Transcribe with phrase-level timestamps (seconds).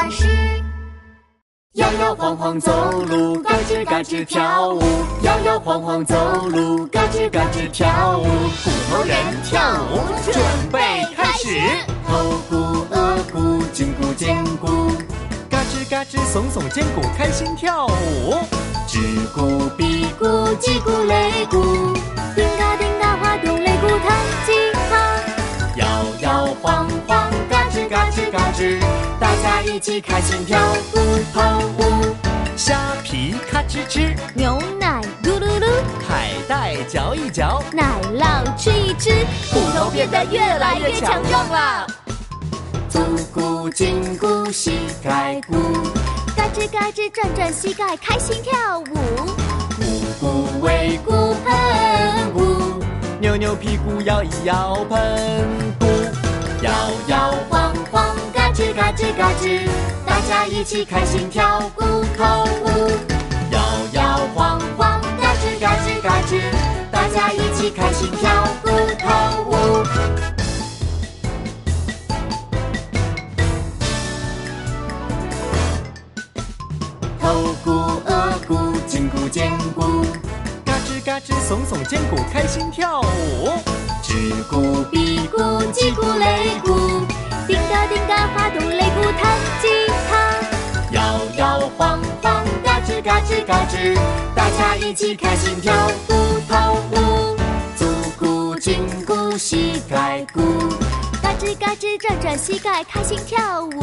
[0.00, 0.26] 巴士。
[1.74, 4.80] 摇摇晃晃走路，嘎吱嘎吱跳舞。
[5.22, 8.24] 摇摇晃晃走路，嘎吱嘎吱跳舞。
[8.24, 9.60] 骨头人跳
[9.92, 9.98] 舞，
[10.32, 10.42] 准
[10.72, 11.60] 备开始。
[12.08, 12.56] 头骨、
[12.90, 14.90] 额骨、颈骨、肩骨，
[15.50, 18.38] 嘎吱嘎吱耸耸肩骨，开心跳舞。
[29.62, 30.58] 一起开心跳
[30.94, 30.98] 舞
[31.32, 32.14] 跑舞。
[32.56, 35.66] 虾皮咔吱吱，牛奶咕噜噜，
[36.06, 39.10] 海带嚼一嚼，奶酪吃一吃，
[39.52, 41.86] 骨头变得越来越强壮了。
[42.88, 43.00] 足
[43.32, 45.56] 骨、胫骨、膝盖骨，
[46.36, 48.84] 嘎吱嘎吱转转膝盖，开心跳舞。
[49.78, 49.84] 股
[50.20, 52.84] 骨、尾骨、盆骨，
[53.20, 54.98] 扭扭屁股摇一摇盆
[55.78, 55.86] 骨，
[56.62, 56.72] 摇
[57.06, 57.69] 摇晃
[59.40, 59.66] 吱，
[60.04, 61.82] 大家一起开心跳骨
[62.16, 62.90] 头舞。
[63.50, 63.58] 摇
[63.92, 66.42] 摇晃晃，嘎吱嘎吱嘎吱，
[66.92, 69.08] 大家一起开心跳骨头
[69.44, 69.82] 舞。
[77.18, 77.70] 头骨、
[78.04, 80.04] 额骨、颈骨、肩骨，
[80.66, 83.00] 嘎吱嘎吱耸耸肩骨，开心跳
[93.50, 93.98] 吱嘎吱，
[94.32, 95.74] 大家一起开心跳
[96.08, 96.12] 舞
[96.48, 97.36] 头舞。
[97.74, 97.84] 足
[98.16, 100.40] 骨、胫骨、膝盖骨，
[101.20, 103.82] 嘎吱嘎吱转转膝盖，开心跳舞。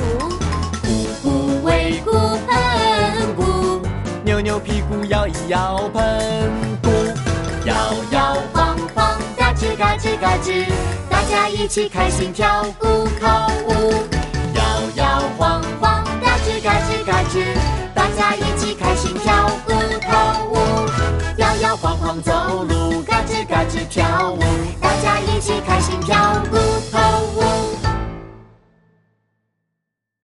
[0.81, 2.11] 股骨、尾骨、
[2.47, 3.81] 盆骨，
[4.23, 6.49] 扭扭屁股摇一摇盆
[6.81, 6.89] 骨，
[7.65, 7.75] 摇
[8.11, 10.65] 摇晃晃，嘎吱嘎吱嘎吱，
[11.09, 13.27] 大家一起开心跳舞头
[13.67, 13.86] 舞。
[23.89, 24.56] 跳舞，